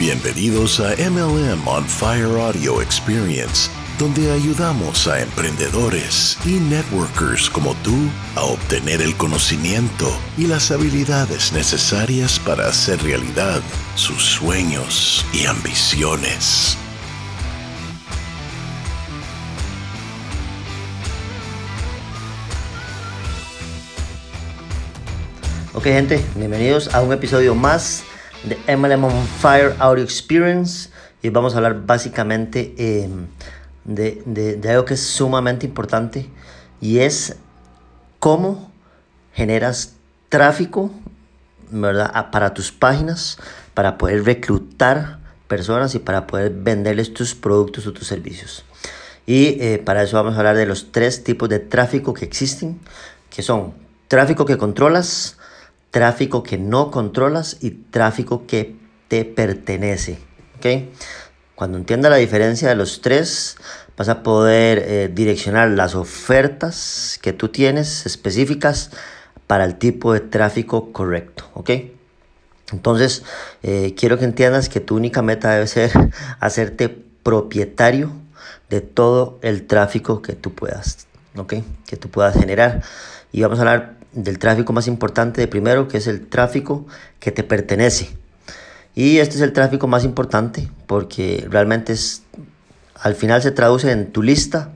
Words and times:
Bienvenidos 0.00 0.80
a 0.80 0.94
MLM 0.96 1.68
on 1.68 1.84
Fire 1.84 2.40
Audio 2.40 2.80
Experience, 2.80 3.70
donde 3.98 4.32
ayudamos 4.32 5.06
a 5.06 5.20
emprendedores 5.20 6.38
y 6.46 6.52
networkers 6.52 7.50
como 7.50 7.74
tú 7.84 8.08
a 8.34 8.44
obtener 8.44 9.02
el 9.02 9.14
conocimiento 9.18 10.10
y 10.38 10.46
las 10.46 10.70
habilidades 10.70 11.52
necesarias 11.52 12.38
para 12.38 12.68
hacer 12.68 13.02
realidad 13.02 13.60
sus 13.94 14.22
sueños 14.22 15.26
y 15.34 15.44
ambiciones. 15.44 16.78
Ok 25.74 25.84
gente, 25.84 26.24
bienvenidos 26.36 26.94
a 26.94 27.02
un 27.02 27.12
episodio 27.12 27.54
más 27.54 28.02
de 28.44 28.76
MLM 28.76 29.04
on 29.04 29.26
Fire 29.40 29.74
Audio 29.78 30.02
Experience 30.02 30.90
y 31.22 31.28
vamos 31.28 31.54
a 31.54 31.58
hablar 31.58 31.84
básicamente 31.84 32.74
em, 32.78 33.26
de, 33.84 34.22
de, 34.24 34.70
algo 34.70 34.84
que 34.84 34.94
es 34.94 35.02
sumamente 35.02 35.66
importante 35.66 36.28
y 36.80 36.98
es 37.00 37.36
cómo 38.18 38.70
generas 39.32 39.94
tráfico 40.28 40.90
¿verdad? 41.70 42.30
para 42.30 42.54
tus 42.54 42.72
páginas 42.72 43.38
para 43.74 43.98
poder 43.98 44.24
reclutar 44.24 45.18
personas 45.48 45.94
y 45.94 45.98
para 45.98 46.26
poder 46.26 46.52
venderles 46.54 47.12
tus 47.12 47.34
productos 47.34 47.86
o 47.86 47.92
tus 47.92 48.06
servicios. 48.06 48.64
Y 49.26 49.58
eh, 49.60 49.82
para 49.84 50.02
eso 50.02 50.16
vamos 50.16 50.34
a 50.34 50.38
hablar 50.38 50.56
de 50.56 50.66
los 50.66 50.92
tres 50.92 51.24
tipos 51.24 51.48
de 51.48 51.58
tráfico 51.58 52.14
que 52.14 52.24
existen, 52.24 52.80
que 53.28 53.42
son 53.42 53.74
tráfico 54.08 54.44
que 54.44 54.56
controlas, 54.56 55.36
tráfico 55.90 56.42
que 56.42 56.58
no 56.58 56.90
controlas 56.90 57.56
y 57.60 57.70
tráfico 57.70 58.46
que 58.46 58.76
te 59.08 59.24
pertenece. 59.24 60.18
¿okay? 60.56 60.90
Cuando 61.54 61.78
entiendas 61.78 62.10
la 62.10 62.16
diferencia 62.16 62.68
de 62.68 62.74
los 62.74 63.00
tres, 63.00 63.56
vas 63.96 64.08
a 64.08 64.22
poder 64.22 64.78
eh, 64.78 65.10
direccionar 65.12 65.68
las 65.70 65.94
ofertas 65.94 67.18
que 67.20 67.32
tú 67.32 67.48
tienes 67.48 68.06
específicas 68.06 68.90
para 69.46 69.64
el 69.64 69.76
tipo 69.76 70.12
de 70.12 70.20
tráfico 70.20 70.92
correcto. 70.92 71.50
¿okay? 71.54 71.96
Entonces, 72.72 73.24
eh, 73.62 73.94
quiero 73.96 74.18
que 74.18 74.24
entiendas 74.24 74.68
que 74.68 74.80
tu 74.80 74.96
única 74.96 75.22
meta 75.22 75.50
debe 75.52 75.66
ser 75.66 75.90
hacerte 76.40 76.88
propietario 76.88 78.12
de 78.68 78.80
todo 78.80 79.38
el 79.42 79.66
tráfico 79.66 80.22
que 80.22 80.34
tú 80.34 80.54
puedas, 80.54 81.08
¿ok? 81.36 81.54
Que 81.86 81.96
tú 81.96 82.08
puedas 82.08 82.38
generar. 82.38 82.82
Y 83.32 83.42
vamos 83.42 83.58
a 83.58 83.62
hablar 83.62 83.99
del 84.12 84.38
tráfico 84.38 84.72
más 84.72 84.86
importante 84.86 85.40
de 85.40 85.48
primero, 85.48 85.88
que 85.88 85.98
es 85.98 86.06
el 86.06 86.26
tráfico 86.26 86.86
que 87.18 87.30
te 87.32 87.42
pertenece. 87.42 88.10
Y 88.94 89.18
este 89.18 89.36
es 89.36 89.42
el 89.42 89.52
tráfico 89.52 89.86
más 89.86 90.04
importante 90.04 90.68
porque 90.86 91.46
realmente 91.48 91.92
es, 91.92 92.22
al 92.94 93.14
final 93.14 93.40
se 93.42 93.52
traduce 93.52 93.90
en 93.90 94.12
tu 94.12 94.22
lista 94.22 94.72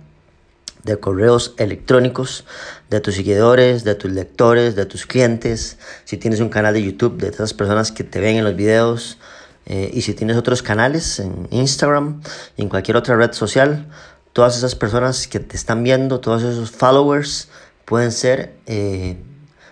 de 0.84 0.98
correos 0.98 1.54
electrónicos 1.56 2.44
de 2.90 3.00
tus 3.00 3.14
seguidores, 3.14 3.84
de 3.84 3.94
tus 3.94 4.12
lectores, 4.12 4.76
de 4.76 4.86
tus 4.86 5.06
clientes. 5.06 5.78
Si 6.04 6.16
tienes 6.16 6.40
un 6.40 6.50
canal 6.50 6.74
de 6.74 6.82
YouTube, 6.82 7.16
de 7.16 7.28
esas 7.28 7.54
personas 7.54 7.90
que 7.90 8.04
te 8.04 8.20
ven 8.20 8.36
en 8.36 8.44
los 8.44 8.54
videos. 8.54 9.18
Eh, 9.66 9.90
y 9.94 10.02
si 10.02 10.12
tienes 10.12 10.36
otros 10.36 10.62
canales 10.62 11.18
en 11.18 11.48
Instagram 11.50 12.20
en 12.58 12.68
cualquier 12.68 12.98
otra 12.98 13.16
red 13.16 13.32
social, 13.32 13.86
todas 14.34 14.58
esas 14.58 14.74
personas 14.74 15.26
que 15.26 15.40
te 15.40 15.56
están 15.56 15.82
viendo, 15.82 16.20
todos 16.20 16.42
esos 16.42 16.70
followers, 16.70 17.48
pueden 17.84 18.12
ser, 18.12 18.54
eh, 18.66 19.16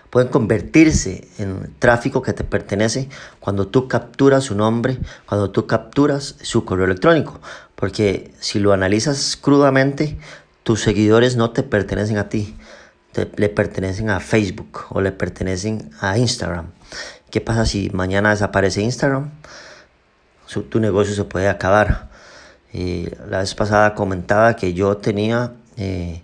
pueden 0.09 0.29
convertirse 0.29 1.27
en 1.37 1.73
tráfico 1.79 2.21
que 2.21 2.33
te 2.33 2.43
pertenece 2.43 3.09
cuando 3.39 3.67
tú 3.67 3.87
capturas 3.87 4.43
su 4.43 4.55
nombre, 4.55 4.97
cuando 5.25 5.51
tú 5.51 5.67
capturas 5.67 6.35
su 6.41 6.65
correo 6.65 6.85
electrónico. 6.85 7.39
Porque 7.75 8.33
si 8.39 8.59
lo 8.59 8.73
analizas 8.73 9.35
crudamente, 9.35 10.17
tus 10.63 10.81
seguidores 10.81 11.35
no 11.35 11.51
te 11.51 11.63
pertenecen 11.63 12.17
a 12.17 12.29
ti, 12.29 12.55
le 13.35 13.49
pertenecen 13.49 14.09
a 14.09 14.19
Facebook 14.19 14.85
o 14.89 15.01
le 15.01 15.11
pertenecen 15.11 15.91
a 15.99 16.17
Instagram. 16.17 16.71
¿Qué 17.29 17.41
pasa 17.41 17.65
si 17.65 17.89
mañana 17.89 18.29
desaparece 18.29 18.81
Instagram? 18.81 19.31
tu 20.61 20.79
negocio 20.79 21.15
se 21.15 21.23
puede 21.23 21.49
acabar. 21.49 22.09
la 22.71 23.39
vez 23.39 23.55
pasada 23.55 23.95
comentaba 23.95 24.55
que 24.55 24.73
yo 24.73 24.97
tenía 24.97 25.53
eh, 25.77 26.23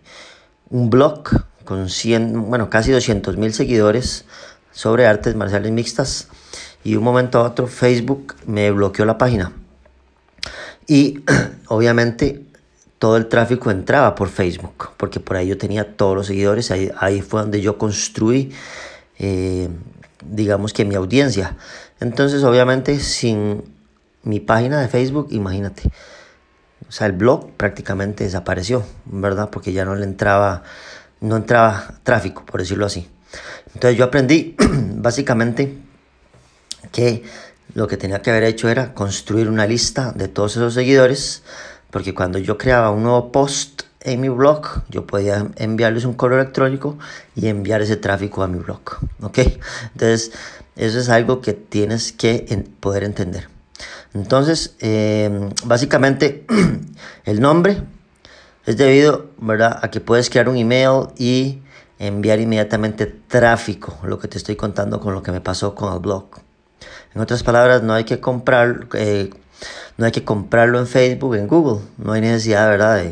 un 0.70 0.90
blog 0.90 1.30
con 1.70 1.88
100, 1.88 2.50
bueno, 2.50 2.72
casi 2.72 2.92
200 2.92 3.38
mil 3.38 3.54
seguidores 3.54 4.26
sobre 4.72 5.06
artes 5.06 5.36
marciales 5.36 5.72
mixtas 5.72 6.28
y 6.84 6.96
un 6.96 7.04
momento 7.04 7.38
a 7.38 7.44
otro 7.44 7.68
Facebook 7.68 8.36
me 8.48 8.72
bloqueó 8.72 9.06
la 9.06 9.20
página. 9.20 9.54
Y 10.88 11.24
obviamente 11.68 12.44
todo 12.98 13.18
el 13.18 13.28
tráfico 13.28 13.70
entraba 13.70 14.16
por 14.16 14.30
Facebook, 14.30 14.94
porque 14.98 15.20
por 15.20 15.38
ahí 15.38 15.48
yo 15.48 15.60
tenía 15.60 15.96
todos 15.96 16.16
los 16.16 16.26
seguidores, 16.26 16.72
ahí, 16.72 16.92
ahí 16.98 17.22
fue 17.22 17.42
donde 17.42 17.62
yo 17.62 17.78
construí, 17.78 18.52
eh, 19.20 19.70
digamos 20.26 20.74
que 20.74 20.86
mi 20.86 20.96
audiencia. 20.96 21.56
Entonces 22.00 22.44
obviamente 22.44 23.00
sin 23.00 23.64
mi 24.24 24.40
página 24.40 24.82
de 24.82 24.88
Facebook, 24.88 25.28
imagínate, 25.30 25.84
o 26.88 26.92
sea, 26.92 27.06
el 27.06 27.14
blog 27.14 27.52
prácticamente 27.52 28.24
desapareció, 28.24 28.84
¿verdad? 29.06 29.52
Porque 29.52 29.72
ya 29.72 29.86
no 29.86 29.94
le 29.94 30.06
entraba 30.06 30.64
no 31.22 31.38
entraba 31.38 31.96
tráfico, 32.04 32.46
por 32.46 32.60
decirlo 32.60 32.86
así. 32.86 33.08
Entonces 33.74 33.98
yo 33.98 34.06
aprendí 34.06 34.56
básicamente 34.96 35.78
que 36.92 37.24
lo 37.74 37.88
que 37.88 37.98
tenía 37.98 38.22
que 38.22 38.32
haber 38.32 38.44
hecho 38.44 38.70
era 38.70 38.94
construir 38.94 39.50
una 39.50 39.68
lista 39.68 40.12
de 40.12 40.28
todos 40.28 40.56
esos 40.56 40.74
seguidores, 40.74 41.44
porque 41.92 42.14
cuando 42.14 42.40
yo 42.40 42.58
creaba 42.58 42.90
un 42.90 43.04
nuevo 43.04 43.32
post 43.32 43.84
en 44.02 44.22
mi 44.22 44.30
blog, 44.30 44.84
yo 44.90 45.06
podía 45.06 45.48
enviarles 45.58 46.06
un 46.06 46.14
correo 46.14 46.40
electrónico 46.40 46.98
y 47.36 47.48
enviar 47.48 47.82
ese 47.82 47.98
tráfico 47.98 48.44
a 48.44 48.48
mi 48.48 48.60
blog. 48.60 48.82
¿Ok? 49.22 49.40
Entonces, 49.94 50.32
eso 50.76 51.00
es 51.00 51.10
algo 51.10 51.42
que 51.42 51.54
tienes 51.54 52.12
que 52.14 52.66
poder 52.80 53.04
entender. 53.04 53.50
Entonces, 54.14 54.76
eh, 54.80 55.50
básicamente, 55.66 56.46
el 57.26 57.40
nombre 57.40 57.84
es 58.70 58.78
debido, 58.78 59.32
¿verdad?, 59.40 59.80
a 59.82 59.90
que 59.90 60.00
puedes 60.00 60.30
crear 60.30 60.48
un 60.48 60.56
email 60.56 61.08
y 61.18 61.64
enviar 61.98 62.40
inmediatamente 62.40 63.08
tráfico, 63.08 63.98
lo 64.04 64.20
que 64.20 64.28
te 64.28 64.38
estoy 64.38 64.56
contando 64.56 65.00
con 65.00 65.16
lo 65.16 65.24
que 65.24 65.32
me 65.32 65.42
pasó 65.42 65.74
con 65.74 65.92
el 65.92 66.00
blog. 66.00 66.26
En 67.16 67.20
otras 67.20 67.42
palabras, 67.42 67.82
no 67.82 67.96
hay 67.96 68.04
que 68.04 68.20
comprar, 68.20 68.88
eh, 68.94 69.32
no 69.98 70.06
hay 70.06 70.12
que 70.12 70.24
comprarlo 70.24 70.78
en 70.78 70.86
Facebook, 70.86 71.34
en 71.34 71.48
Google. 71.48 71.84
No 71.98 72.12
hay 72.12 72.22
necesidad, 72.22 72.70
¿verdad?, 72.70 73.04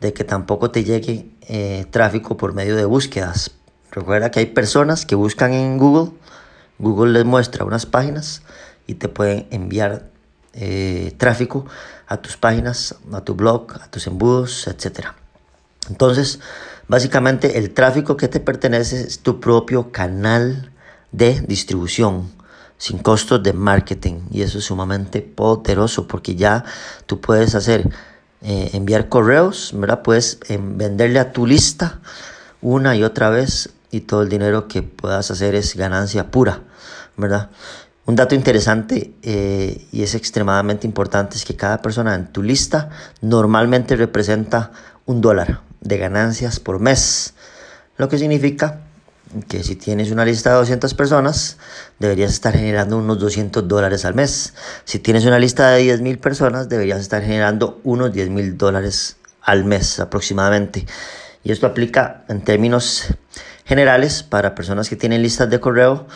de, 0.00 0.12
que 0.14 0.24
tampoco 0.24 0.70
te 0.70 0.84
llegue 0.84 1.28
eh, 1.48 1.84
tráfico 1.90 2.38
por 2.38 2.54
medio 2.54 2.74
de 2.74 2.86
búsquedas. 2.86 3.50
Recuerda 3.90 4.30
que 4.30 4.40
hay 4.40 4.46
personas 4.46 5.04
que 5.04 5.16
buscan 5.16 5.52
en 5.52 5.76
Google, 5.76 6.12
Google 6.78 7.12
les 7.12 7.26
muestra 7.26 7.66
unas 7.66 7.84
páginas 7.84 8.42
y 8.86 8.94
te 8.94 9.10
pueden 9.10 9.48
enviar 9.50 10.13
eh, 10.54 11.14
tráfico 11.18 11.66
a 12.06 12.18
tus 12.18 12.36
páginas, 12.36 12.96
a 13.12 13.20
tu 13.22 13.34
blog, 13.34 13.72
a 13.74 13.90
tus 13.90 14.06
embudos, 14.06 14.66
etc. 14.66 15.08
Entonces, 15.90 16.40
básicamente 16.88 17.58
el 17.58 17.72
tráfico 17.72 18.16
que 18.16 18.28
te 18.28 18.40
pertenece 18.40 19.00
es 19.00 19.20
tu 19.20 19.40
propio 19.40 19.90
canal 19.92 20.72
de 21.12 21.40
distribución 21.42 22.30
sin 22.76 22.98
costos 22.98 23.42
de 23.42 23.52
marketing 23.52 24.20
y 24.30 24.42
eso 24.42 24.58
es 24.58 24.64
sumamente 24.64 25.22
poderoso 25.22 26.06
porque 26.08 26.34
ya 26.34 26.64
tú 27.06 27.20
puedes 27.20 27.54
hacer 27.54 27.88
eh, 28.42 28.70
enviar 28.74 29.08
correos, 29.08 29.72
¿verdad? 29.74 30.02
Puedes 30.02 30.38
em, 30.48 30.76
venderle 30.76 31.18
a 31.18 31.32
tu 31.32 31.46
lista 31.46 32.00
una 32.60 32.96
y 32.96 33.02
otra 33.02 33.30
vez 33.30 33.70
y 33.90 34.02
todo 34.02 34.22
el 34.22 34.28
dinero 34.28 34.68
que 34.68 34.82
puedas 34.82 35.30
hacer 35.30 35.54
es 35.54 35.76
ganancia 35.76 36.30
pura, 36.30 36.62
¿verdad? 37.16 37.50
Un 38.06 38.16
dato 38.16 38.34
interesante 38.34 39.14
eh, 39.22 39.86
y 39.90 40.02
es 40.02 40.14
extremadamente 40.14 40.86
importante 40.86 41.36
es 41.36 41.44
que 41.44 41.56
cada 41.56 41.80
persona 41.80 42.14
en 42.14 42.26
tu 42.26 42.42
lista 42.42 42.90
normalmente 43.22 43.96
representa 43.96 44.72
un 45.06 45.22
dólar 45.22 45.60
de 45.80 45.96
ganancias 45.96 46.60
por 46.60 46.80
mes, 46.80 47.34
lo 47.96 48.08
que 48.08 48.18
significa 48.18 48.80
que 49.48 49.62
si 49.64 49.74
tienes 49.76 50.10
una 50.10 50.24
lista 50.24 50.50
de 50.50 50.56
200 50.56 50.92
personas, 50.94 51.56
deberías 51.98 52.30
estar 52.30 52.54
generando 52.54 52.98
unos 52.98 53.18
200 53.18 53.66
dólares 53.66 54.04
al 54.04 54.14
mes. 54.14 54.54
Si 54.84 54.98
tienes 54.98 55.24
una 55.24 55.38
lista 55.38 55.70
de 55.70 55.82
10 55.82 56.02
mil 56.02 56.18
personas, 56.18 56.68
deberías 56.68 57.00
estar 57.00 57.22
generando 57.22 57.80
unos 57.84 58.12
10 58.12 58.30
mil 58.30 58.56
dólares 58.56 59.16
al 59.42 59.64
mes 59.64 59.98
aproximadamente. 59.98 60.86
Y 61.42 61.52
esto 61.52 61.66
aplica 61.66 62.24
en 62.28 62.42
términos 62.42 63.06
generales 63.64 64.22
para 64.22 64.54
personas 64.54 64.88
que 64.88 64.96
tienen 64.96 65.22
listas 65.22 65.50
de 65.50 65.58
correo 65.58 66.06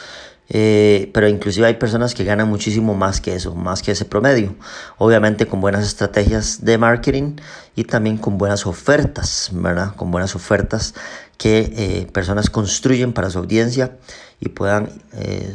eh, 0.51 1.11
pero 1.13 1.29
inclusive 1.29 1.67
hay 1.67 1.75
personas 1.75 2.15
que 2.15 2.25
ganan 2.25 2.49
muchísimo 2.49 2.95
más 2.95 3.21
que 3.21 3.35
eso, 3.35 3.55
más 3.55 3.83
que 3.83 3.93
ese 3.93 4.07
promedio. 4.07 4.55
Obviamente 4.97 5.47
con 5.47 5.61
buenas 5.61 5.87
estrategias 5.87 6.65
de 6.65 6.79
marketing 6.79 7.37
y 7.77 7.85
también 7.85 8.17
con 8.17 8.39
buenas 8.39 8.67
ofertas, 8.67 9.51
¿verdad? 9.53 9.95
Con 9.95 10.11
buenas 10.11 10.35
ofertas 10.35 10.95
que 11.37 11.73
eh, 11.77 12.07
personas 12.13 12.49
construyen 12.49 13.13
para 13.13 13.31
su 13.31 13.39
audiencia 13.39 13.99
y 14.41 14.49
puedan 14.49 14.91
eh, 15.13 15.53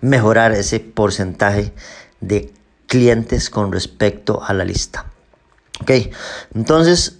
mejorar 0.00 0.52
ese 0.52 0.80
porcentaje 0.80 1.72
de 2.20 2.52
clientes 2.88 3.48
con 3.48 3.72
respecto 3.72 4.42
a 4.42 4.52
la 4.54 4.64
lista. 4.64 5.06
Ok, 5.80 5.90
entonces 6.54 7.18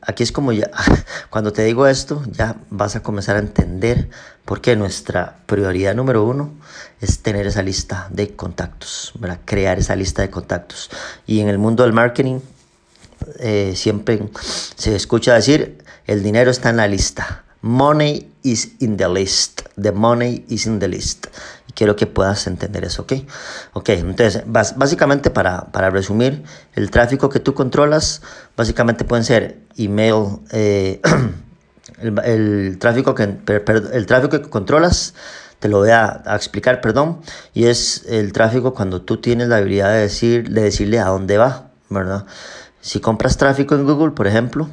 aquí 0.00 0.22
es 0.22 0.30
como 0.30 0.52
ya, 0.52 0.70
cuando 1.30 1.52
te 1.52 1.64
digo 1.64 1.88
esto, 1.88 2.22
ya 2.30 2.56
vas 2.70 2.94
a 2.94 3.02
comenzar 3.02 3.34
a 3.34 3.40
entender 3.40 4.08
por 4.48 4.62
qué 4.62 4.76
nuestra 4.76 5.40
prioridad 5.44 5.94
número 5.94 6.24
uno 6.24 6.54
es 7.02 7.20
tener 7.20 7.46
esa 7.46 7.62
lista 7.62 8.08
de 8.10 8.34
contactos, 8.34 9.12
crear 9.44 9.78
esa 9.78 9.94
lista 9.94 10.22
de 10.22 10.30
contactos. 10.30 10.88
Y 11.26 11.40
en 11.40 11.48
el 11.48 11.58
mundo 11.58 11.82
del 11.82 11.92
marketing 11.92 12.40
eh, 13.40 13.74
siempre 13.76 14.18
se 14.74 14.96
escucha 14.96 15.34
decir, 15.34 15.84
el 16.06 16.22
dinero 16.22 16.50
está 16.50 16.70
en 16.70 16.78
la 16.78 16.88
lista. 16.88 17.44
Money 17.60 18.32
is 18.42 18.72
in 18.78 18.96
the 18.96 19.10
list. 19.10 19.68
The 19.78 19.92
money 19.92 20.46
is 20.48 20.64
in 20.64 20.78
the 20.78 20.88
list. 20.88 21.26
Y 21.68 21.72
quiero 21.72 21.94
que 21.94 22.06
puedas 22.06 22.46
entender 22.46 22.86
eso, 22.86 23.02
¿ok? 23.02 23.12
Ok, 23.74 23.90
entonces, 23.90 24.44
básicamente 24.46 25.28
para, 25.28 25.66
para 25.66 25.90
resumir, 25.90 26.42
el 26.74 26.90
tráfico 26.90 27.28
que 27.28 27.40
tú 27.40 27.52
controlas, 27.52 28.22
básicamente 28.56 29.04
pueden 29.04 29.26
ser 29.26 29.58
email, 29.76 30.38
eh, 30.52 31.02
el, 32.00 32.78
tráfico 32.78 33.14
que, 33.14 33.22
el 33.24 34.06
tráfico 34.06 34.42
que 34.42 34.50
controlas, 34.50 35.14
te 35.58 35.68
lo 35.68 35.78
voy 35.78 35.90
a, 35.90 36.22
explicar, 36.34 36.80
perdón, 36.80 37.20
y 37.54 37.66
es 37.66 38.04
el 38.08 38.32
tráfico 38.32 38.74
cuando 38.74 39.02
tú 39.02 39.18
tienes 39.18 39.48
la 39.48 39.56
habilidad 39.56 39.92
de, 39.92 40.00
decir, 40.00 40.50
de 40.50 40.62
decirle 40.62 40.98
a 41.00 41.06
dónde 41.06 41.36
va, 41.36 41.70
¿verdad? 41.88 42.26
Si 42.80 43.00
compras 43.00 43.36
tráfico 43.36 43.74
en 43.74 43.84
Google, 43.84 44.12
por 44.12 44.26
ejemplo, 44.26 44.68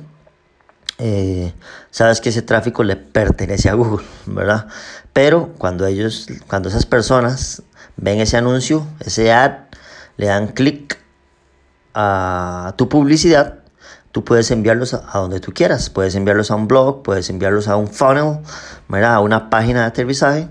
eh, 0.99 1.53
sabes 1.91 2.21
que 2.21 2.29
ese 2.29 2.41
tráfico 2.41 2.83
le 2.83 2.95
pertenece 2.95 3.69
a 3.69 3.73
Google, 3.73 4.05
¿verdad? 4.25 4.67
Pero 5.11 5.53
cuando 5.57 5.85
ellos, 5.87 6.27
cuando 6.47 6.69
esas 6.69 6.85
personas 6.85 7.63
ven 7.97 8.19
ese 8.19 8.37
anuncio, 8.37 8.87
ese 8.99 9.33
ad, 9.33 9.65
le 10.17 10.27
dan 10.27 10.49
clic 10.49 10.99
a 11.93 12.73
tu 12.77 12.89
publicidad, 12.89 13.64
tú 14.15 14.23
puedes 14.23 14.49
enviarlos 14.49 14.93
a, 14.93 15.19
donde 15.19 15.41
tú 15.41 15.51
quieras. 15.51 15.89
Puedes 15.89 16.15
enviarlos 16.15 16.49
a 16.49 16.55
un 16.55 16.69
blog, 16.69 17.03
puedes 17.03 17.29
enviarlos 17.29 17.67
a 17.67 17.75
un 17.75 17.89
funnel, 17.89 18.37
¿verdad? 18.87 19.15
a 19.15 19.19
una 19.19 19.49
página 19.49 19.81
de 19.81 19.87
aterrizaje. 19.87 20.47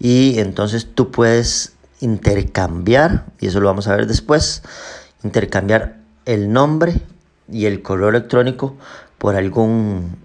Y 0.00 0.40
entonces 0.40 0.88
tú 0.96 1.12
puedes 1.12 1.74
intercambiar, 2.00 3.26
y 3.38 3.46
eso 3.46 3.60
lo 3.60 3.68
vamos 3.68 3.86
a 3.86 3.94
ver 3.94 4.08
después, 4.08 4.64
intercambiar 5.22 6.00
el 6.24 6.52
nombre 6.52 7.00
y 7.48 7.66
el 7.66 7.82
correo 7.82 8.08
electrónico 8.08 8.74
por 9.16 9.36
algún, 9.36 10.16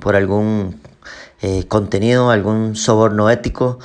por 0.00 0.16
algún 0.16 0.80
eh, 1.42 1.68
contenido, 1.68 2.30
algún 2.30 2.74
soborno 2.74 3.30
ético, 3.30 3.78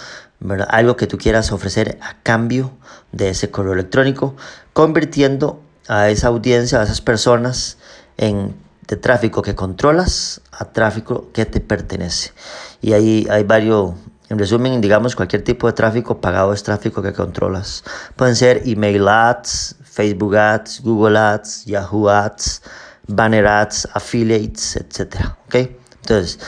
algo 0.67 0.95
que 0.95 1.05
tú 1.05 1.19
quieras 1.19 1.51
ofrecer 1.51 1.99
a 2.01 2.17
cambio 2.23 2.71
de 3.11 3.29
ese 3.29 3.51
correo 3.51 3.73
electrónico, 3.73 4.35
convirtiendo 4.73 5.61
a 5.87 6.09
esa 6.09 6.29
audiencia, 6.29 6.79
a 6.79 6.83
esas 6.83 7.01
personas 7.01 7.77
en 8.17 8.55
de 8.91 8.97
tráfico 8.97 9.41
que 9.41 9.55
controlas 9.55 10.41
a 10.51 10.65
tráfico 10.65 11.31
que 11.31 11.45
te 11.45 11.61
pertenece. 11.61 12.33
Y 12.81 12.91
ahí 12.91 13.25
hay 13.29 13.43
varios, 13.43 13.93
en 14.27 14.37
resumen, 14.37 14.81
digamos, 14.81 15.15
cualquier 15.15 15.43
tipo 15.43 15.67
de 15.67 15.73
tráfico 15.73 16.19
pagado 16.19 16.51
es 16.51 16.61
tráfico 16.61 17.01
que 17.01 17.13
controlas. 17.13 17.85
Pueden 18.17 18.35
ser 18.35 18.63
email 18.65 19.07
ads, 19.07 19.77
Facebook 19.83 20.35
ads, 20.35 20.81
Google 20.81 21.17
ads, 21.17 21.63
Yahoo 21.65 22.09
ads, 22.09 22.61
banner 23.07 23.47
ads, 23.47 23.87
affiliates, 23.93 24.75
etc. 24.75 25.27
¿Ok? 25.45 25.55
Entonces, 26.01 26.39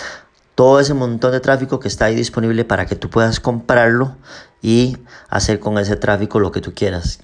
todo 0.56 0.82
ese 0.82 0.94
montón 0.94 1.32
de 1.32 1.40
tráfico 1.40 1.80
que 1.80 1.88
está 1.88 2.06
ahí 2.06 2.16
disponible 2.16 2.66
para 2.66 2.86
que 2.86 2.96
tú 2.96 3.10
puedas 3.10 3.40
comprarlo 3.40 4.18
y 4.62 4.98
hacer 5.30 5.62
con 5.62 5.78
ese 5.78 5.96
tráfico 5.96 6.42
lo 6.42 6.52
que 6.52 6.60
tú 6.60 6.74
quieras. 6.74 7.20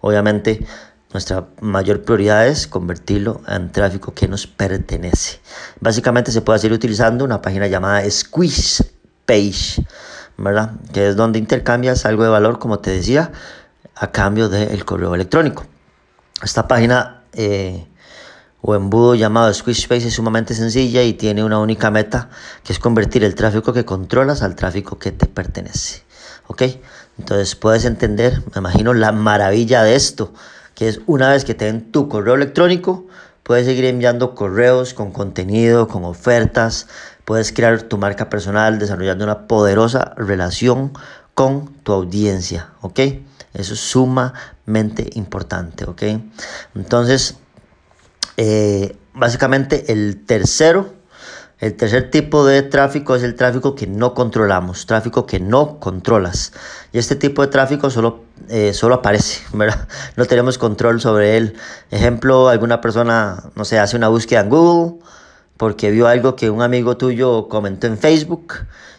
Obviamente, 0.00 0.66
nuestra 1.14 1.46
mayor 1.60 2.02
prioridad 2.02 2.48
es 2.48 2.66
convertirlo 2.66 3.40
en 3.46 3.70
tráfico 3.70 4.12
que 4.12 4.26
nos 4.26 4.48
pertenece. 4.48 5.38
Básicamente 5.78 6.32
se 6.32 6.42
puede 6.42 6.56
hacer 6.56 6.72
utilizando 6.72 7.24
una 7.24 7.40
página 7.40 7.68
llamada 7.68 8.02
Squeeze 8.10 8.92
Page, 9.24 9.86
¿verdad? 10.36 10.72
Que 10.92 11.10
es 11.10 11.16
donde 11.16 11.38
intercambias 11.38 12.04
algo 12.04 12.24
de 12.24 12.30
valor, 12.30 12.58
como 12.58 12.80
te 12.80 12.90
decía, 12.90 13.30
a 13.94 14.10
cambio 14.10 14.48
del 14.48 14.84
correo 14.84 15.14
electrónico. 15.14 15.64
Esta 16.42 16.66
página 16.66 17.22
eh, 17.32 17.86
o 18.60 18.74
embudo 18.74 19.14
llamado 19.14 19.54
Squishbase 19.54 20.08
es 20.08 20.14
sumamente 20.14 20.52
sencilla 20.52 21.04
y 21.04 21.12
tiene 21.12 21.44
una 21.44 21.60
única 21.60 21.92
meta 21.92 22.28
que 22.64 22.72
es 22.72 22.80
convertir 22.80 23.22
el 23.22 23.36
tráfico 23.36 23.72
que 23.72 23.84
controlas 23.84 24.42
al 24.42 24.56
tráfico 24.56 24.98
que 24.98 25.12
te 25.12 25.26
pertenece. 25.26 26.02
¿Ok? 26.48 26.62
Entonces 27.18 27.54
puedes 27.54 27.84
entender, 27.84 28.42
me 28.52 28.58
imagino, 28.58 28.92
la 28.94 29.12
maravilla 29.12 29.84
de 29.84 29.94
esto, 29.94 30.34
que 30.74 30.88
es 30.88 31.00
una 31.06 31.30
vez 31.30 31.44
que 31.44 31.54
te 31.54 31.66
den 31.66 31.92
tu 31.92 32.08
correo 32.08 32.34
electrónico, 32.34 33.06
puedes 33.42 33.66
seguir 33.66 33.84
enviando 33.84 34.34
correos 34.34 34.94
con 34.94 35.12
contenido, 35.12 35.86
con 35.86 36.04
ofertas, 36.04 36.88
puedes 37.24 37.52
crear 37.52 37.82
tu 37.82 37.98
marca 37.98 38.28
personal 38.28 38.78
desarrollando 38.78 39.24
una 39.24 39.46
poderosa 39.46 40.14
relación 40.16 40.92
con 41.34 41.72
tu 41.82 41.92
audiencia. 41.92 42.70
¿Ok? 42.80 43.00
Eso 43.52 43.74
es 43.74 43.80
sumamente 43.80 45.10
importante. 45.14 45.84
¿Ok? 45.84 46.02
Entonces, 46.74 47.36
eh, 48.36 48.96
básicamente 49.12 49.92
el 49.92 50.24
tercero, 50.26 50.92
el 51.60 51.74
tercer 51.74 52.10
tipo 52.10 52.44
de 52.44 52.62
tráfico 52.62 53.14
es 53.14 53.22
el 53.22 53.36
tráfico 53.36 53.74
que 53.74 53.86
no 53.86 54.14
controlamos, 54.14 54.86
tráfico 54.86 55.24
que 55.24 55.40
no 55.40 55.78
controlas. 55.78 56.52
Y 56.92 56.98
este 56.98 57.16
tipo 57.16 57.42
de 57.42 57.48
tráfico 57.48 57.90
solo, 57.90 58.24
eh, 58.48 58.72
solo 58.74 58.96
aparece, 58.96 59.42
¿verdad? 59.52 59.88
No 60.16 60.24
tenemos 60.26 60.58
control 60.58 61.00
sobre 61.00 61.36
él. 61.36 61.54
Ejemplo, 61.90 62.48
alguna 62.48 62.80
persona, 62.80 63.44
no 63.54 63.64
sé, 63.64 63.78
hace 63.78 63.96
una 63.96 64.08
búsqueda 64.08 64.40
en 64.40 64.50
Google 64.50 64.98
porque 65.56 65.90
vio 65.90 66.08
algo 66.08 66.34
que 66.34 66.50
un 66.50 66.62
amigo 66.62 66.96
tuyo 66.96 67.48
comentó 67.48 67.86
en 67.86 67.96
Facebook 67.98 68.54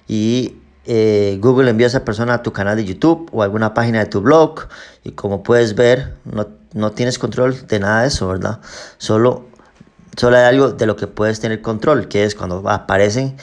y 0.08 0.56
eh, 0.86 1.38
Google 1.42 1.70
envía 1.70 1.88
a 1.88 1.90
esa 1.90 2.06
persona 2.06 2.36
a 2.36 2.44
tu 2.44 2.54
canal 2.54 2.78
de 2.78 2.86
YouTube 2.86 3.30
o 3.34 3.44
alguna 3.44 3.74
página 3.74 4.00
de 4.00 4.06
tu 4.06 4.22
blog 4.22 4.68
y 5.04 5.12
como 5.12 5.44
puedes 5.44 5.76
ver 5.76 6.16
no, 6.26 6.48
no 6.74 6.92
tienes 6.92 7.20
control 7.20 7.68
de 7.68 7.80
nada 7.80 8.02
de 8.02 8.08
eso, 8.08 8.28
¿verdad? 8.28 8.60
Solo, 8.98 9.46
solo 10.18 10.38
hay 10.38 10.44
algo 10.44 10.72
de 10.72 10.86
lo 10.86 10.96
que 10.96 11.08
puedes 11.08 11.40
tener 11.40 11.62
control, 11.62 12.08
que 12.08 12.24
es 12.24 12.36
cuando 12.36 12.68
aparece 12.70 13.36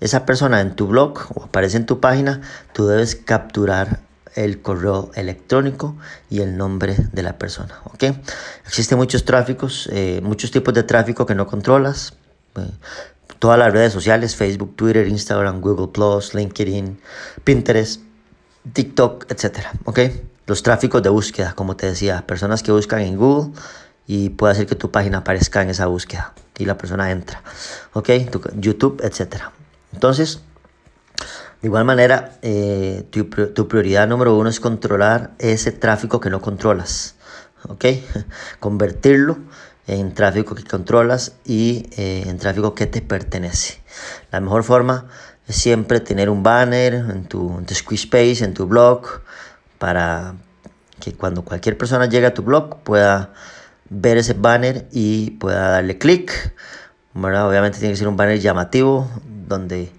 esa 0.00 0.24
persona 0.26 0.60
en 0.60 0.76
tu 0.76 0.86
blog 0.86 1.18
o 1.34 1.44
aparece 1.44 1.76
en 1.76 1.86
tu 1.86 2.00
página, 2.00 2.40
tú 2.72 2.86
debes 2.86 3.16
capturar 3.16 4.00
el 4.34 4.62
correo 4.62 5.10
electrónico 5.14 5.96
y 6.30 6.40
el 6.40 6.56
nombre 6.56 6.96
de 7.12 7.22
la 7.22 7.38
persona, 7.38 7.80
¿ok? 7.84 8.04
Existen 8.66 8.98
muchos 8.98 9.24
tráficos, 9.24 9.88
eh, 9.92 10.20
muchos 10.22 10.50
tipos 10.50 10.72
de 10.74 10.84
tráfico 10.84 11.26
que 11.26 11.34
no 11.34 11.46
controlas. 11.46 12.14
Eh, 12.56 12.70
todas 13.40 13.58
las 13.58 13.72
redes 13.72 13.92
sociales, 13.92 14.36
Facebook, 14.36 14.76
Twitter, 14.76 15.08
Instagram, 15.08 15.60
Google 15.60 15.88
Plus, 15.88 16.34
LinkedIn, 16.34 17.00
Pinterest, 17.42 18.00
TikTok, 18.72 19.30
etcétera, 19.30 19.72
¿ok? 19.84 20.00
Los 20.46 20.62
tráficos 20.62 21.02
de 21.02 21.08
búsqueda, 21.08 21.54
como 21.54 21.76
te 21.76 21.86
decía, 21.86 22.24
personas 22.26 22.62
que 22.62 22.72
buscan 22.72 23.00
en 23.00 23.16
Google 23.16 23.52
y 24.08 24.30
puede 24.30 24.52
hacer 24.54 24.66
que 24.66 24.74
tu 24.74 24.90
página 24.90 25.18
aparezca 25.18 25.62
en 25.62 25.68
esa 25.68 25.86
búsqueda 25.86 26.32
y 26.56 26.64
la 26.64 26.78
persona 26.78 27.12
entra, 27.12 27.42
¿ok? 27.92 28.08
YouTube, 28.56 29.00
etcétera. 29.04 29.52
Entonces, 29.92 30.40
de 31.60 31.68
igual 31.68 31.84
manera, 31.84 32.38
eh, 32.40 33.04
tu, 33.10 33.68
prioridad 33.68 34.08
número 34.08 34.34
uno 34.34 34.48
es 34.48 34.60
controlar 34.60 35.32
ese 35.38 35.72
tráfico 35.72 36.20
que 36.20 36.30
no 36.30 36.40
controlas, 36.40 37.16
¿ok? 37.68 37.84
Convertirlo 38.60 39.36
en 39.86 40.14
tráfico 40.14 40.54
que 40.54 40.64
controlas 40.64 41.34
y 41.44 41.90
eh, 41.98 42.24
en 42.26 42.38
tráfico 42.38 42.74
que 42.74 42.86
te 42.86 43.02
pertenece. 43.02 43.82
La 44.32 44.40
mejor 44.40 44.64
forma 44.64 45.06
es 45.46 45.56
siempre 45.56 46.00
tener 46.00 46.30
un 46.30 46.42
banner 46.42 46.94
en 46.94 47.24
tu, 47.24 47.58
en 47.58 47.66
tu 47.66 47.74
Space, 47.74 48.42
en 48.42 48.54
tu 48.54 48.66
blog, 48.66 49.06
para 49.78 50.34
que 50.98 51.12
cuando 51.12 51.42
cualquier 51.42 51.76
persona 51.76 52.06
llegue 52.06 52.26
a 52.26 52.34
tu 52.34 52.42
blog 52.42 52.78
pueda 52.82 53.34
ver 53.90 54.18
ese 54.18 54.34
banner 54.34 54.86
y 54.92 55.32
pueda 55.32 55.70
darle 55.70 55.98
clic. 55.98 56.54
Obviamente 57.14 57.78
tiene 57.78 57.94
que 57.94 57.98
ser 57.98 58.08
un 58.08 58.16
banner 58.16 58.38
llamativo 58.38 59.08
donde 59.48 59.90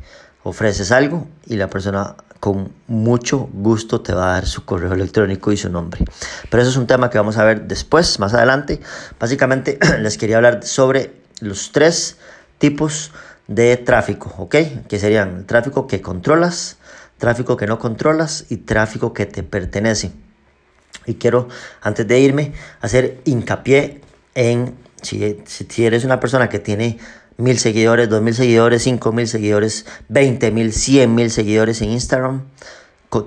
ofreces 0.44 0.92
algo 0.92 1.28
y 1.46 1.56
la 1.58 1.70
persona 1.70 2.16
con 2.40 2.72
mucho 2.88 3.50
gusto 3.52 4.02
te 4.02 4.14
va 4.14 4.32
a 4.32 4.34
dar 4.36 4.46
su 4.46 4.64
correo 4.64 4.94
electrónico 4.94 5.52
y 5.52 5.58
su 5.58 5.70
nombre. 5.70 6.06
Pero 6.50 6.62
eso 6.62 6.72
es 6.72 6.78
un 6.78 6.88
tema 6.88 7.10
que 7.10 7.18
vamos 7.18 7.38
a 7.38 7.44
ver 7.44 7.68
después, 7.68 8.20
más 8.20 8.34
adelante. 8.34 8.80
Básicamente 9.20 9.78
les 10.00 10.18
quería 10.18 10.38
hablar 10.38 10.64
sobre 10.64 11.14
los 11.42 11.72
tres 11.72 12.18
tipos 12.58 13.12
de 13.48 13.78
tráfico, 13.78 14.34
¿ok? 14.38 14.56
Que 14.88 15.00
serían 15.00 15.46
tráfico 15.48 15.88
que 15.88 16.02
controlas, 16.02 16.78
tráfico 17.18 17.58
que 17.58 17.68
no 17.68 17.80
controlas 17.80 18.46
y 18.50 18.58
tráfico 18.58 19.14
que 19.14 19.26
te 19.26 19.44
pertenece. 19.44 20.12
Y 21.10 21.16
quiero, 21.16 21.48
antes 21.82 22.08
de 22.08 22.20
irme, 22.20 22.54
hacer 22.82 23.20
hincapié 23.26 24.02
en 24.36 24.76
si, 25.02 25.42
si 25.46 25.86
eres 25.86 26.04
una 26.04 26.20
persona 26.20 26.50
que 26.50 26.60
tiene 26.60 27.00
mil 27.38 27.58
seguidores, 27.58 28.10
dos 28.10 28.22
mil 28.22 28.36
seguidores, 28.36 28.84
cinco 28.84 29.12
mil 29.12 29.28
seguidores, 29.28 29.86
veinte 30.08 30.52
mil, 30.52 30.72
cien 30.74 31.16
mil 31.16 31.32
seguidores 31.32 31.82
en 31.82 31.92
Instagram, 31.92 32.44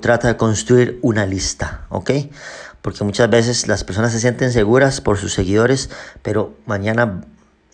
trata 0.01 0.29
de 0.29 0.37
construir 0.37 0.99
una 1.03 1.27
lista, 1.27 1.87
¿ok? 1.89 2.11
porque 2.83 3.05
muchas 3.05 3.31
veces 3.31 3.69
las 3.69 3.85
personas 3.85 4.13
se 4.13 4.21
sienten 4.21 4.53
seguras 4.53 5.01
por 5.01 5.17
sus 5.17 5.33
seguidores, 5.33 5.89
pero 6.23 6.55
mañana 6.67 7.25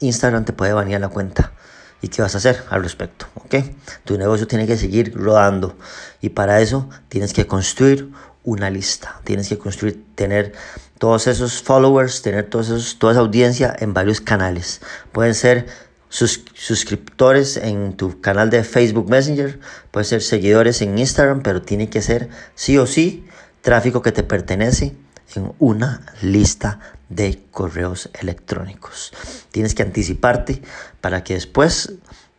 Instagram 0.01 0.45
te 0.45 0.53
puede 0.53 0.75
banear 0.75 1.01
la 1.01 1.09
cuenta. 1.09 1.53
¿Y 2.01 2.09
qué 2.09 2.23
vas 2.23 2.35
a 2.37 2.39
hacer 2.39 2.63
al 2.71 2.85
respecto? 2.85 3.27
¿Ok? 3.35 3.57
Tu 4.05 4.17
negocio 4.19 4.47
tiene 4.47 4.69
que 4.69 4.77
seguir 4.77 5.15
rodando 5.17 5.77
y 6.21 6.29
para 6.29 6.61
eso 6.61 6.89
tienes 7.09 7.33
que 7.33 7.47
construir 7.47 8.13
una 8.49 8.71
lista. 8.71 9.21
Tienes 9.25 9.49
que 9.49 9.59
construir, 9.59 10.05
tener 10.15 10.53
todos 10.99 11.27
esos 11.27 11.63
followers, 11.63 12.23
tener 12.23 12.49
todos 12.49 12.69
esos, 12.69 12.99
toda 12.99 13.13
esa 13.13 13.21
audiencia 13.21 13.77
en 13.79 13.93
varios 13.93 14.23
canales. 14.23 14.81
Pueden 15.13 15.35
ser 15.35 15.67
sus, 16.09 16.45
suscriptores 16.55 17.59
en 17.59 17.95
tu 17.97 18.23
canal 18.23 18.49
de 18.49 18.65
Facebook 18.65 19.11
Messenger, 19.11 19.61
pueden 19.91 20.07
ser 20.07 20.23
seguidores 20.23 20.81
en 20.81 20.99
Instagram, 20.99 21.43
pero 21.43 21.61
tiene 21.61 21.91
que 21.91 22.01
ser 22.01 22.31
sí 22.55 22.79
o 22.79 22.87
sí 22.87 23.27
tráfico 23.61 24.01
que 24.01 24.13
te 24.13 24.23
pertenece 24.23 24.97
en 25.37 25.53
una 25.59 26.01
lista 26.23 26.81
de 27.11 27.45
correos 27.51 28.09
electrónicos. 28.19 29.13
Tienes 29.51 29.75
que 29.75 29.83
anticiparte 29.83 30.63
para 31.03 31.23
que 31.23 31.35
después, 31.35 31.93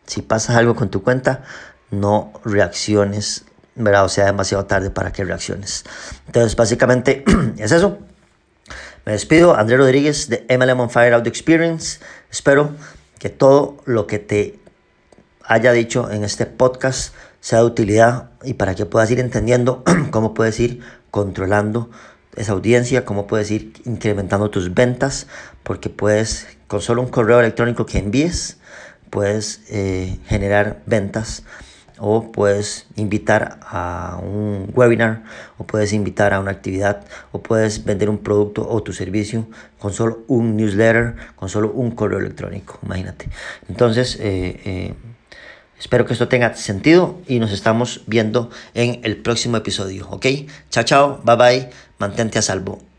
si 0.06 0.22
pasa 0.22 0.58
algo 0.58 0.74
con 0.74 0.90
tu 0.90 1.04
cuenta, 1.04 1.44
no 1.92 2.32
reacciones, 2.44 3.44
¿verdad? 3.84 4.04
o 4.04 4.08
sea 4.08 4.26
demasiado 4.26 4.66
tarde 4.66 4.90
para 4.90 5.12
que 5.12 5.24
reacciones. 5.24 5.84
Entonces, 6.26 6.56
básicamente 6.56 7.24
es 7.58 7.72
eso. 7.72 7.98
Me 9.04 9.12
despido, 9.12 9.56
André 9.56 9.76
Rodríguez 9.76 10.28
de 10.28 10.46
MLM 10.48 10.80
on 10.80 10.90
Fire 10.90 11.14
Audio 11.14 11.30
Experience. 11.30 12.00
Espero 12.30 12.70
que 13.18 13.30
todo 13.30 13.78
lo 13.86 14.06
que 14.06 14.18
te 14.18 14.58
haya 15.44 15.72
dicho 15.72 16.10
en 16.10 16.22
este 16.22 16.46
podcast 16.46 17.14
sea 17.40 17.60
de 17.60 17.64
utilidad 17.64 18.30
y 18.44 18.54
para 18.54 18.74
que 18.74 18.86
puedas 18.86 19.10
ir 19.10 19.18
entendiendo 19.18 19.82
cómo 20.10 20.34
puedes 20.34 20.60
ir 20.60 20.80
controlando 21.10 21.90
esa 22.36 22.52
audiencia, 22.52 23.04
cómo 23.04 23.26
puedes 23.26 23.50
ir 23.50 23.72
incrementando 23.84 24.50
tus 24.50 24.74
ventas, 24.74 25.26
porque 25.62 25.90
puedes, 25.90 26.46
con 26.68 26.80
solo 26.80 27.02
un 27.02 27.08
correo 27.08 27.40
electrónico 27.40 27.86
que 27.86 27.98
envíes, 27.98 28.58
puedes 29.10 29.62
eh, 29.68 30.18
generar 30.26 30.82
ventas 30.86 31.42
o 32.00 32.32
puedes 32.32 32.86
invitar 32.96 33.60
a 33.62 34.18
un 34.22 34.70
webinar 34.74 35.22
o 35.58 35.64
puedes 35.64 35.92
invitar 35.92 36.32
a 36.32 36.40
una 36.40 36.50
actividad 36.50 37.04
o 37.32 37.42
puedes 37.42 37.84
vender 37.84 38.08
un 38.08 38.18
producto 38.18 38.66
o 38.68 38.82
tu 38.82 38.92
servicio 38.92 39.46
con 39.78 39.92
solo 39.92 40.24
un 40.26 40.56
newsletter, 40.56 41.14
con 41.36 41.48
solo 41.48 41.70
un 41.70 41.92
correo 41.92 42.18
electrónico, 42.18 42.78
imagínate. 42.82 43.28
Entonces, 43.68 44.16
eh, 44.20 44.60
eh, 44.64 44.94
espero 45.78 46.06
que 46.06 46.14
esto 46.14 46.28
tenga 46.28 46.54
sentido 46.54 47.20
y 47.28 47.38
nos 47.38 47.52
estamos 47.52 48.02
viendo 48.06 48.50
en 48.74 49.00
el 49.04 49.18
próximo 49.18 49.56
episodio, 49.56 50.08
¿ok? 50.10 50.26
Chao, 50.70 50.84
chao, 50.84 51.20
bye 51.24 51.36
bye, 51.36 51.70
mantente 51.98 52.38
a 52.38 52.42
salvo. 52.42 52.89